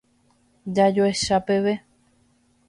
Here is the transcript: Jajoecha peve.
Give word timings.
Jajoecha 0.77 1.39
peve. 1.45 1.75